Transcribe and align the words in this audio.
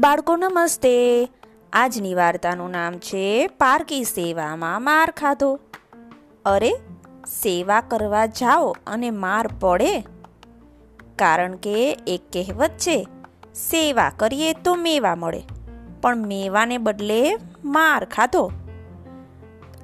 બાળકો 0.00 0.36
નમસ્તે. 0.36 1.28
આજની 1.72 2.14
વાર્તાનું 2.14 2.70
નામ 2.70 2.94
છે 2.94 3.46
પારકી 3.46 4.04
સેવામાં 4.04 4.84
માર 4.84 5.10
ખાધો. 5.10 5.60
અરે, 6.44 6.70
સેવા 7.26 7.80
કરવા 7.80 8.26
જાઓ 8.26 8.76
અને 8.86 9.10
માર 9.10 9.46
પડે. 9.60 10.00
કારણ 11.16 11.56
કે 11.56 11.98
એક 12.06 12.20
કહેવત 12.32 12.70
છે, 12.70 13.08
સેવા 13.54 14.12
કરીએ 14.16 14.52
તો 14.52 14.74
મેવા 14.74 15.14
મળે, 15.14 15.42
પણ 16.02 16.16
મેવાને 16.16 16.78
બદલે 16.78 17.36
માર 17.64 18.04
ખાધો. 18.04 18.52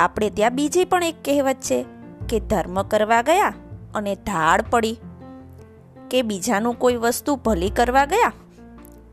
આપણે 0.00 0.30
ત્યાં 0.30 0.54
બીજી 0.54 0.84
પણ 0.84 1.02
એક 1.02 1.24
કહેવત 1.24 1.56
છે 1.56 1.84
કે 2.28 2.40
ધર્મ 2.40 2.82
કરવા 2.82 3.22
ગયા 3.22 3.54
અને 3.94 4.14
ધાડ 4.14 4.64
પડી. 4.70 4.98
કે 6.10 6.22
બીજાનું 6.22 6.78
કોઈ 6.78 6.96
વસ્તુ 6.96 7.36
ભલી 7.36 7.70
કરવા 7.70 8.04
ગયા? 8.04 8.32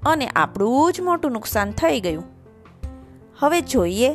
અને 0.05 0.27
આપણું 0.27 0.93
જ 0.93 1.01
મોટું 1.01 1.31
નુકસાન 1.31 1.71
થઈ 1.71 1.99
ગયું. 1.99 2.23
હવે 3.39 3.61
જોઈએ, 3.61 4.13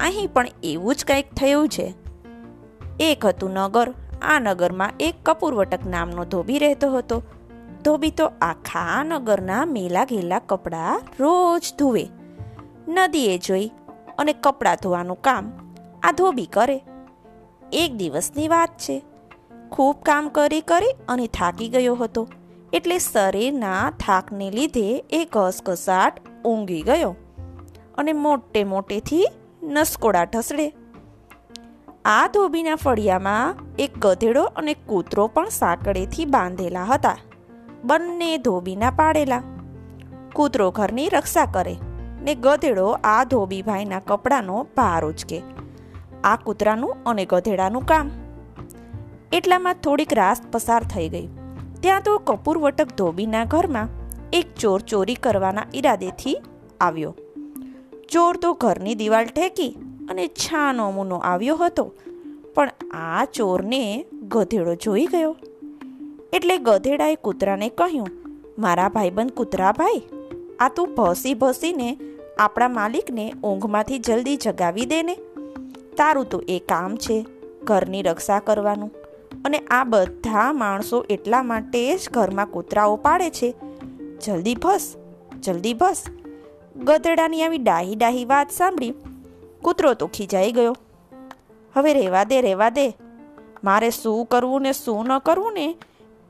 અહીં 0.00 0.28
પણ 0.28 0.46
એવું 0.62 0.94
જ 0.94 1.04
કંઈક 1.04 1.34
થયું 1.34 1.68
છે. 1.68 1.94
એક 3.00 3.26
હતું 3.26 3.50
નગર, 3.50 3.94
આ 4.22 4.38
નગરમાં 4.38 4.90
એક 5.00 5.14
કપૂરવટક 5.24 5.86
નામનો 5.86 6.24
ધોબી 6.24 6.58
રહેતો 6.58 6.92
હતો. 6.92 7.22
ધોબી 7.84 8.10
તો 8.10 8.32
આખા 8.42 9.04
નગરના 9.04 9.64
મેલા 9.64 10.04
ઘેલા 10.04 10.38
કપડાં 10.38 11.02
રોજ 11.20 11.74
ધુવે. 11.78 12.08
નદીએ 12.88 13.38
જોઈ 13.38 13.70
અને 14.18 14.32
કપડાં 14.32 14.76
ધોવાનું 14.82 15.20
કામ 15.20 15.52
આ 16.02 16.12
ધોબી 16.12 16.46
કરે. 16.46 16.84
એક 17.72 17.94
દિવસની 17.96 18.48
વાત 18.48 18.78
છે. 18.78 19.02
ખૂબ 19.70 19.96
કામ 20.02 20.28
કરી 20.28 20.60
કરી 20.60 20.92
અને 21.08 21.26
થાકી 21.26 21.68
ગયો 21.68 21.94
હતો. 21.94 22.28
એટલે 22.72 22.98
શરીરના 22.98 23.90
થાકને 23.90 24.50
લીધે 24.50 25.04
એ 25.10 25.24
ઘસઘસાટ 25.24 26.20
ઊંઘી 26.44 26.82
ગયો 26.82 27.16
અને 27.94 28.12
મોટે 28.12 28.64
મોટેથી 28.64 29.26
નસકોડા 29.62 30.22
ઢસડે. 30.22 30.74
આ 32.04 32.28
ધોબીના 32.28 32.74
ફળિયામાં 32.74 33.54
એક 33.78 33.98
ગધેડો 33.98 34.44
અને 34.44 34.74
કૂતરો 34.74 35.26
પણ 35.26 35.48
સાંકળેથી 35.48 36.24
બાંધેલા 36.24 36.84
હતા. 36.84 37.16
બંને 37.84 38.38
ધોબીના 38.38 38.90
પાડેલા. 38.90 39.42
કૂતરો 40.34 40.70
ઘરની 40.70 41.08
રક્ષા 41.08 41.44
કરે 41.44 41.76
ને 42.22 42.34
ગધેડો 42.34 42.88
આ 43.04 43.24
ધોબીભાઈના 43.24 43.98
કપડાનો 43.98 44.66
ભાર 44.76 45.04
ઉચકે. 45.04 45.42
આ 46.24 46.36
કૂતરાનું 46.36 46.96
અને 47.06 47.24
ગધેડાનું 47.24 47.86
કામ. 47.86 48.10
એટલામાં 49.32 49.74
થોડીક 49.74 50.12
રાસ 50.12 50.42
પસાર 50.52 50.82
થઈ 50.82 51.08
ગઈ. 51.08 51.28
ત્યાં 51.82 52.04
તો 52.06 52.12
કપૂરવટક 52.18 52.90
ધોબીના 52.98 53.46
ઘરમાં 53.52 53.88
એક 54.32 54.48
ચોર 54.60 54.80
ચોરી 54.90 55.16
કરવાના 55.24 55.70
ઈરાદેથી 55.74 56.34
આવ્યો. 56.80 57.12
ચોર 58.12 58.34
તો 58.42 58.50
ઘરની 58.54 58.94
દિવાલ 59.00 59.26
ઠેકી 59.26 59.72
અને 60.10 60.24
છાનો 60.42 60.86
મૂનો 60.92 61.18
આવ્યો 61.30 61.56
હતો, 61.56 61.84
પણ 62.54 62.70
આ 63.00 63.24
ચોરને 63.36 63.82
ગધેડો 64.34 64.74
જોઈ 64.76 65.06
ગયો. 65.06 65.34
એટલે 66.32 66.56
ગધેડાએ 66.68 67.16
કૂતરાને 67.16 67.68
કહ્યું, 67.80 68.10
મારા 68.58 68.88
ભાઈબંધ 68.88 69.34
કૂતરાભાઈ, 69.34 70.02
આ 70.60 70.70
તું 70.76 70.94
ભસી 70.96 71.34
ભસીને 71.34 71.90
આપણા 72.38 72.72
માલિકને 72.78 73.26
ઊંઘમાંથી 73.44 73.98
જલ્દી 73.98 74.36
જગાવી 74.36 74.86
દે 74.86 75.02
ને. 75.02 75.16
તારું 75.96 76.26
તો 76.26 76.38
એ 76.46 76.58
કામ 76.72 76.92
છે, 76.96 77.16
ઘરની 77.64 78.02
રક્ષા 78.02 78.40
કરવાનું. 78.40 78.92
અને 79.44 79.58
આ 79.58 79.84
બધા 79.84 80.52
માણસો 80.52 81.04
એટલા 81.10 81.42
માટે 81.42 81.96
જ 81.96 82.10
ઘરમાં 82.10 82.46
કૂતરાઓ 82.46 82.96
પાડે 82.96 83.30
છે. 83.30 83.54
જલ્દી 84.24 84.54
ભસ 84.54 84.96
જલ્દી 85.40 85.74
ભસ. 85.74 86.02
ગધેડાની 86.76 87.42
આવી 87.42 87.58
ડાહી 87.58 87.94
ડાહી 87.94 88.24
વાત 88.24 88.50
સાંભળી 88.50 88.94
કૂતરો 89.62 89.94
તો 89.94 90.06
ખીજાઈ 90.06 90.52
ગયો. 90.52 90.76
હવે 91.76 91.94
રહેવા 91.94 92.24
દે 92.24 92.40
રહેવા 92.40 92.70
દે. 92.70 92.86
મારે 93.64 93.90
શું 93.90 94.26
કરવું 94.26 94.62
ને 94.62 94.72
શું 94.72 95.06
ન 95.06 95.18
કરવું 95.18 95.52
ને 95.52 95.76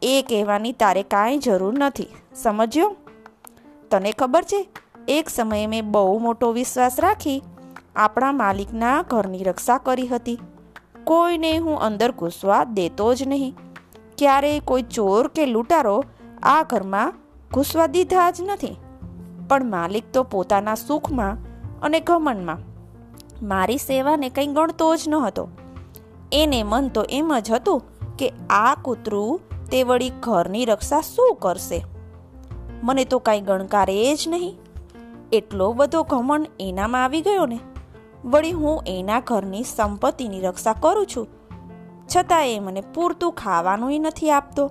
એ 0.03 0.25
કહેવાની 0.29 0.73
તારે 0.73 1.03
કાંઈ 1.03 1.39
જરૂર 1.39 1.79
નથી, 1.79 2.09
સમજ્યો? 2.35 2.97
તને 3.91 4.13
ખબર 4.13 4.43
છે, 4.43 4.69
એક 5.09 5.29
સમયે 5.29 5.67
મેં 5.67 5.91
બહુ 5.91 6.19
મોટો 6.19 6.53
વિશ્વાસ 6.53 7.01
રાખી 7.01 7.43
આપણા 7.97 8.33
માલિકના 8.33 9.03
ઘરની 9.03 9.45
રક્ષા 9.45 9.79
કરી 9.79 10.07
હતી. 10.07 10.39
કોઈને 11.05 11.57
હું 11.57 11.81
અંદર 11.81 12.13
ઘૂસવા 12.13 12.65
દેતો 12.65 13.15
જ 13.15 13.23
નહીં. 13.23 13.55
ક્યારેય 14.19 14.61
કોઈ 14.61 14.83
ચોર 14.83 15.27
કે 15.27 15.47
લૂંટારો 15.47 16.05
આ 16.43 16.63
ઘરમાં 16.63 17.15
ઘૂસવા 17.55 17.87
દીધા 17.87 18.31
જ 18.31 18.41
નથી. 18.41 18.77
પણ 19.49 19.65
માલિક 19.65 20.05
તો 20.13 20.23
પોતાના 20.23 20.75
સુખમાં 20.75 21.37
અને 21.83 22.01
ઘમનમાં 22.01 22.59
મારી 23.49 23.77
સેવાને 23.77 24.29
કંઈ 24.29 24.47
ગણતો 24.47 24.97
જ 24.97 25.09
ન 25.09 25.15
હતો 25.15 25.49
એને 26.33 26.63
મન 26.63 26.89
તો 26.89 27.03
એમ 27.11 27.39
જ 27.39 27.51
હતું 27.51 27.83
કે 28.19 28.33
આ 28.51 28.75
કૂતરું 28.75 29.41
તે 29.71 29.83
વળી 29.83 30.11
ઘરની 30.11 30.65
રક્ષા 30.65 31.01
શું 31.01 31.37
કરશે? 31.41 31.85
મને 32.83 33.05
તો 33.05 33.19
કાંઈ 33.19 33.41
ગણકારે 33.41 34.15
જ 34.15 34.29
નહીં. 34.29 34.57
એટલો 35.33 35.73
બધો 35.73 36.03
ઘમંડ 36.03 36.47
એનામાં 36.61 37.05
આવી 37.05 37.21
ગયો 37.21 37.47
ને. 37.47 37.59
વળી 38.25 38.53
હું 38.53 38.83
એના 38.87 39.21
ઘરની 39.21 39.63
સંપત્તિની 39.63 40.41
રક્ષા 40.41 40.73
કરું 40.73 41.07
છું. 41.07 41.27
છતાં 42.17 42.47
એ 42.47 42.59
મને 42.59 42.81
પૂરતું 42.81 43.33
ખાવાનું 43.33 44.01
નથી 44.01 44.31
આપતો. 44.31 44.71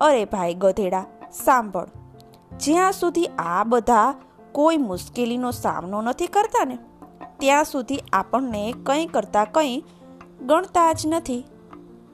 અરે 0.00 0.24
ભાઈ 0.24 0.54
ગધેડા, 0.54 1.04
સાંભળ. 1.44 1.86
જ્યાં 2.60 2.92
સુધી 2.92 3.26
આ 3.26 3.64
બધા 3.64 4.14
કોઈ 4.52 4.76
મુશ્કેલીનો 4.76 5.50
સામનો 5.50 6.02
નથી 6.02 6.26
કરતા 6.26 6.64
ને 6.64 6.78
ત્યાં 7.38 7.64
સુધી 7.64 7.98
આપણને 8.12 8.74
કંઈ 8.82 9.06
કરતાં 9.06 9.52
કંઈ 9.52 9.84
ગણતા 10.40 10.92
જ 10.92 11.06
નથી. 11.06 11.44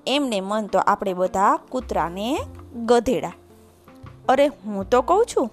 એમને 0.07 0.41
મન 0.41 0.67
તો 0.67 0.79
આપણે 0.79 1.13
બધા 1.13 1.59
કૂતરાને 1.71 2.39
ગધેડા. 2.87 3.33
અરે 4.29 4.47
હું 4.47 4.91
તો 4.91 5.03
કહું 5.03 5.27
છું, 5.27 5.51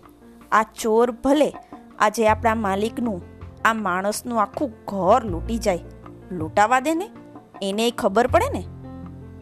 આ 0.52 0.64
ચોર 0.64 1.12
ભલે 1.12 1.54
આજે 2.00 2.28
આપણા 2.28 2.56
માલિકનું 2.56 3.22
આ 3.66 3.74
માણસનું 3.74 4.42
આખું 4.42 4.72
ઘર 4.88 5.24
લૂંટી 5.24 5.58
જાય. 5.58 5.80
લૂંટાવા 6.32 6.80
દે 6.80 6.94
ને? 6.96 7.10
એને 7.62 7.92
ખબર 7.92 8.28
પડે 8.28 8.50
ને? 8.54 8.64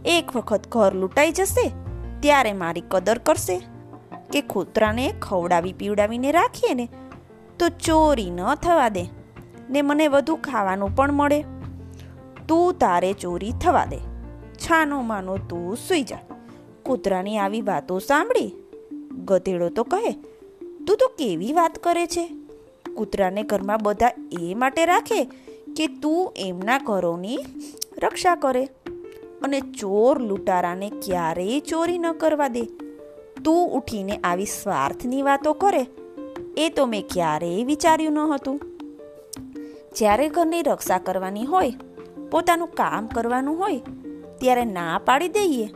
એક 0.06 0.36
વખત 0.36 0.68
ઘર 0.72 0.94
લૂંટાઈ 0.94 1.32
જશે, 1.32 1.72
ત્યારે 2.20 2.54
મારી 2.54 2.84
કદર 2.88 3.18
કરશે 3.18 3.58
કે 4.34 4.42
કૂતરાને 4.42 5.14
ખવડાવી 5.22 5.74
પીવડાવીને 5.74 6.32
રાખીએ 6.32 6.74
ને, 6.74 6.90
તો 7.60 7.70
ચોરી 7.70 8.30
ન 8.30 8.56
થવા 8.56 8.90
દે 8.90 9.04
ને 9.70 9.82
મને 9.82 10.08
વધુ 10.08 10.36
ખાવાનું 10.36 10.96
પણ 10.96 11.12
મળે. 11.12 11.42
તું 12.48 12.74
તારે 12.74 13.14
ચોરી 13.14 13.54
થવા 13.62 13.86
દે. 13.86 14.00
છાનો 14.58 15.02
માનો 15.02 15.38
તું 15.38 15.76
સૂઈ 15.78 16.04
જા. 16.04 16.20
કૂતરાની 16.84 17.38
આવી 17.38 17.62
વાતો 17.62 18.00
સાંભળી 18.00 18.52
ગધેડો 19.26 19.70
તો 19.70 19.84
કહે, 19.84 20.12
તું 20.88 20.98
તો 20.98 21.08
કેવી 21.08 21.54
વાત 21.54 21.80
કરે 21.84 22.06
છે? 22.06 22.47
કૂતરાને 22.98 23.44
ઘરમાં 23.44 23.84
બધા 23.84 24.12
એ 24.42 24.54
માટે 24.54 24.86
રાખે 24.86 25.24
કે 25.76 25.88
તું 25.88 26.34
એમના 26.38 26.80
ઘરોની 26.80 27.38
રક્ષા 28.04 28.36
કરે 28.36 28.66
અને 29.44 29.60
ચોર 29.80 30.20
લૂંટારાને 30.20 30.90
ક્યારેય 31.02 31.60
ચોરી 31.60 32.00
ન 32.00 32.12
કરવા 32.14 32.48
દે. 32.48 32.64
તું 33.46 33.70
ઉઠીને 33.70 34.16
આવી 34.24 34.46
સ્વાર્થની 34.46 35.22
વાતો 35.22 35.54
કરે, 35.54 35.84
એ 36.58 36.70
તો 36.70 36.86
મેં 36.86 37.04
ક્યારેય 37.14 37.64
વિચાર્યું 37.64 38.14
ન 38.14 38.20
હતું. 38.20 38.60
જ્યારે 39.96 40.30
ઘરની 40.30 40.62
રક્ષા 40.62 40.98
કરવાની 40.98 41.46
હોય, 41.46 41.74
પોતાનું 42.32 42.68
કામ 42.68 43.08
કરવાનું 43.08 43.60
હોય, 43.60 43.80
ત્યારે 44.40 44.66
ના 44.66 45.02
પાડી 45.06 45.30
દઈએ. 45.30 45.70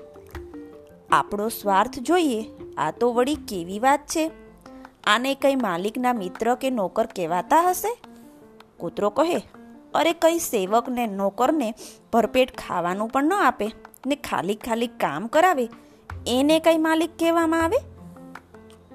આપણો 1.10 1.48
સ્વાર્થ 1.50 2.00
જોઈએ, 2.00 2.44
આ 2.78 2.92
તો 2.92 3.14
વળી 3.14 3.36
કેવી 3.48 3.80
વાત 3.80 4.08
છે. 4.08 4.26
આને 5.04 5.36
કંઈ 5.36 5.56
માલિકના 5.56 6.14
મિત્ર 6.14 6.56
કે 6.56 6.70
નોકર 6.70 7.06
કહેવાતા 7.06 7.70
હશે? 7.70 8.02
કૂતરો 8.78 9.10
કહે, 9.10 9.38
અરે, 9.94 10.14
કંઈ 10.14 10.40
સેવકને, 10.40 11.08
નોકરને 11.08 11.74
ભરપેટ 12.14 12.58
ખાવાનું 12.58 13.10
પણ 13.10 13.24
ન 13.24 13.34
આપે 13.34 13.72
ને 14.08 14.16
ખાલી 14.16 14.56
ખાલી 14.56 14.88
કામ 14.88 15.28
કરાવે, 15.28 15.70
એને 16.28 16.60
કંઈ 16.60 16.78
માલિક 16.78 17.10
કહેવામાં 17.20 17.64
આવે? 17.64 17.78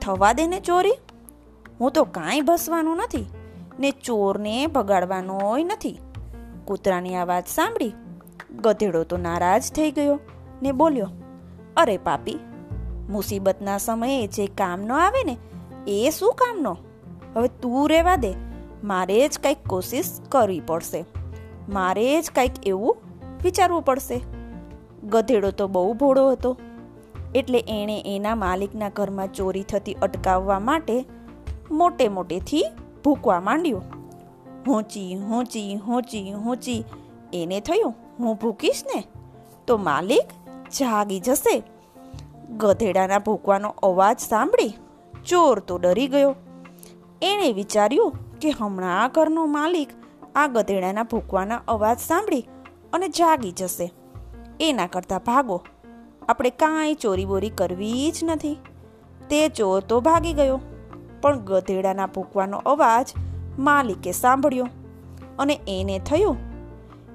થવા 0.01 0.33
દે 0.33 0.47
ને 0.47 0.61
ચોરી? 0.61 0.93
હું 1.81 1.91
તો 1.91 2.05
કાંઈ 2.05 2.41
ભસવાનું 2.41 2.97
નથી 2.97 3.27
ને 3.79 3.91
ચોરને 3.91 4.67
ભગાડવાનો 4.67 5.57
નથી. 5.57 5.99
કૂતરાની 6.65 7.15
આ 7.15 7.25
વાત 7.25 7.47
સાંભળી 7.47 7.93
ગધેડો 8.57 9.05
તો 9.05 9.17
નારાજ 9.17 9.73
થઈ 9.73 9.91
ગયો 9.91 10.21
ને 10.63 10.73
બોલ્યો, 10.73 11.09
અરે, 11.77 11.99
પાપી, 11.99 12.39
મુસીબતના 13.09 13.79
સમયે 13.79 14.27
જે 14.27 14.47
કામ 14.47 14.81
ન 14.81 14.93
આવે 14.93 15.25
ને 15.25 15.37
એ 15.87 16.11
શું 16.19 16.35
કામનો? 16.35 16.77
હવે 17.37 17.49
તું 17.49 17.89
રહેવા 17.89 18.17
દે. 18.17 18.35
મારે 18.85 19.29
જ 19.29 19.39
કંઈક 19.39 19.69
કોશિશ 19.69 20.21
કરવી 20.29 20.61
પડશે. 20.61 21.05
મારે 21.69 22.23
જ 22.23 22.31
કંઈક 22.31 22.53
એવું 22.67 22.97
વિચારવું 23.45 23.83
પડશે. 23.83 24.21
ગધેડો 25.05 25.51
તો 25.51 25.69
બહુ 25.69 25.93
ભોળો 25.93 26.31
હતો. 26.31 26.57
એટલે 27.35 27.65
એણે 27.69 28.03
એના 28.07 28.35
માલિકના 28.35 28.89
ઘરમાં 28.89 29.33
ચોરી 29.33 29.63
થતી 29.63 29.95
અટકાવવા 29.95 30.59
માટે 30.59 31.05
મોટે 31.71 32.09
મોટેથી 32.09 32.65
ભૂકવા 33.05 33.41
માંડ્યો. 33.41 33.83
હોંચી 34.69 35.15
હોંચી 35.15 35.75
હોંચી 35.75 36.33
હોંચી. 36.33 36.85
એને 37.33 37.61
થયું? 37.61 37.95
હું 38.19 38.37
ભૂકીશ 38.37 38.85
ને? 38.95 39.05
તો 39.67 39.77
માલિક 39.77 40.25
જાગી 40.79 41.21
જશે. 41.21 41.63
ગધેડાના 42.57 43.19
ભૂકવાનો 43.19 43.69
અવાજ 43.69 44.19
સાંભળી 44.19 44.77
ચોર 45.27 45.59
તો 45.61 45.79
ડરી 45.79 46.07
ગયો. 46.07 46.33
એણે 47.23 47.49
વિચાર્યું 47.53 48.19
કે 48.41 48.51
હમણાં 48.51 48.97
આ 49.03 49.09
ઘરનો 49.09 49.47
માલિક 49.47 49.91
આ 50.35 50.47
ગધેડાના 50.47 51.03
ભૂકવાના 51.03 51.63
અવાજ 51.69 51.99
સાંભળી 51.99 52.45
અને 52.93 53.09
જાગી 53.09 53.53
જશે. 53.53 53.87
એના 54.61 54.87
કરતાં 54.87 55.27
ભાગો. 55.27 55.59
આપણે 56.29 56.51
કાંઈ 56.51 56.95
ચોરી 56.95 57.25
બોરી 57.25 57.55
કરવી 57.59 58.11
જ 58.11 58.25
નથી. 58.25 58.57
તે 59.31 59.41
ચોર 59.49 59.81
તો 59.83 60.01
ભાગી 60.01 60.33
ગયો, 60.33 60.59
પણ 61.23 61.39
ગધેડાના 61.45 62.07
ભૂકવાનો 62.07 62.59
અવાજ 62.67 63.15
માલિકે 63.59 64.13
સાંભળ્યો 64.13 64.69
અને 65.39 65.55
એને 65.69 65.97
થયું 65.99 66.37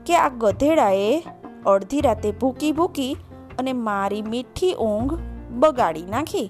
કે 0.06 0.16
આ 0.16 0.32
ગધેડાએ 0.38 1.12
અડધી 1.66 2.02
રાતે 2.02 2.32
ભૂકી 2.32 2.72
ભૂકી 2.72 3.14
અને 3.60 3.74
મારી 3.74 4.24
મીઠી 4.24 4.74
ઊંઘ 4.80 5.14
બગાડી 5.60 6.06
નાખી. 6.06 6.50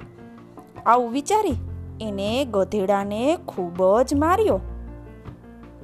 આવું 0.86 1.12
વિચારી 1.12 1.58
એને 2.02 2.46
ગધેડાને 2.46 3.38
ખૂબ 3.48 3.80
જ 4.02 4.16
માર્યો. 4.16 4.60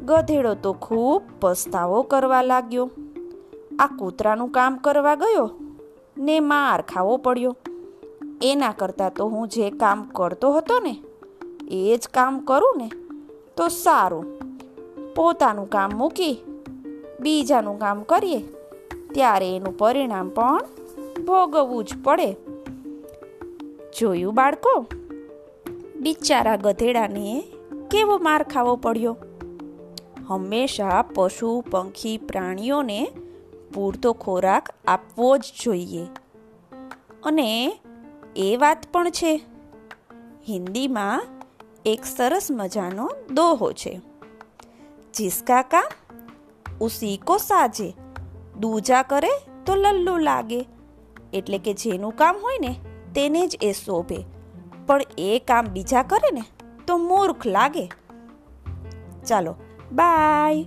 ગધેડો 0.05 0.53
તો 0.53 0.73
ખૂબ 0.73 1.21
પસ્તાવો 1.39 2.01
કરવા 2.03 2.41
લાગ્યો. 2.41 2.89
આ 3.79 3.87
કૂતરાનું 3.99 4.51
કામ 4.51 4.77
કરવા 4.77 5.15
ગયો 5.15 5.49
ને 6.17 6.39
માર 6.39 6.81
ખાવો 6.81 7.17
પડ્યો. 7.17 7.55
એના 8.41 8.71
કરતાં 8.71 9.13
તો 9.13 9.27
હું 9.27 9.47
જે 9.47 9.69
કામ 9.71 10.03
કરતો 10.03 10.51
હતો 10.51 10.79
ને, 10.79 10.93
એ 11.71 11.97
જ 11.97 12.07
કામ 12.13 12.39
કરું 12.39 12.77
ને, 12.77 12.89
તો 13.57 13.67
સારું. 13.67 14.25
પોતાનું 15.15 15.69
કામ 15.69 15.91
મૂકી 15.95 16.35
બીજાનું 17.19 17.79
કામ 17.79 18.03
કરીએ, 18.03 18.41
ત્યારે 19.13 19.55
એનું 19.55 19.77
પરિણામ 19.77 20.29
પણ 20.29 20.61
ભોગવવું 21.25 21.85
જ 21.85 22.03
પડે. 22.03 22.29
જોયું 23.99 24.35
બાળકો? 24.35 24.85
બિચારા 25.95 26.55
ગધેડાને 26.55 27.43
કેવો 27.91 28.17
માર 28.17 28.43
ખાવો 28.43 28.75
પડ્યો? 28.75 29.17
હંમેશા 30.27 31.01
પશુ, 31.01 31.63
પંખી, 31.71 32.17
પ્રાણીઓને 32.17 33.11
પૂરતો 33.73 34.13
ખોરાક 34.13 34.69
આપવો 34.87 35.37
જ 35.37 35.41
જોઈએ. 35.63 36.05
અને 37.23 37.79
એ 38.35 38.57
વાત 38.57 38.77
પણ 38.91 39.09
છે. 39.09 39.41
હિન્દીમાં 40.49 41.23
એક 41.85 42.05
સરસ 42.05 42.47
મજાનો 42.51 43.09
દોહો 43.31 43.71
છે. 43.71 44.01
જિસકા 45.13 45.61
કામ 45.61 46.17
ઉસી 46.81 47.21
કો 47.25 47.37
સાજે. 47.37 47.93
દૂજા 48.59 49.01
કરે 49.01 49.31
તો 49.65 49.75
લલ્લુ 49.75 50.17
લાગે. 50.17 50.65
એટલે 51.33 51.57
કે 51.57 51.73
જેનું 51.73 52.15
કામ 52.15 52.35
હોય 52.35 52.57
ને 52.59 52.75
તેને 53.17 53.47
જ 53.47 53.57
એ 53.61 53.71
શોભે. 53.71 54.25
પણ 54.87 55.01
એ 55.17 55.41
કામ 55.47 55.65
બીજા 55.65 56.03
કરે 56.03 56.31
ને, 56.31 56.43
તો 56.87 56.97
મૂર્ખ 56.97 57.47
લાગે. 57.47 57.91
ચાલો, 59.27 59.55
બાય. 59.91 60.65